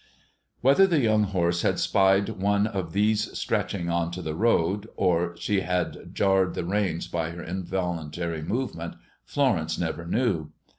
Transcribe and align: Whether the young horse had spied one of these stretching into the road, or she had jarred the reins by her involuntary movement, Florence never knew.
Whether 0.61 0.87
the 0.87 0.99
young 0.99 1.25
horse 1.25 1.61
had 1.61 1.77
spied 1.79 2.27
one 2.29 2.65
of 2.65 2.91
these 2.93 3.37
stretching 3.37 3.91
into 3.91 4.23
the 4.23 4.33
road, 4.33 4.89
or 4.95 5.37
she 5.37 5.59
had 5.59 6.09
jarred 6.15 6.55
the 6.55 6.65
reins 6.65 7.07
by 7.07 7.29
her 7.29 7.43
involuntary 7.43 8.41
movement, 8.41 8.95
Florence 9.27 9.77
never 9.77 10.07
knew. 10.07 10.51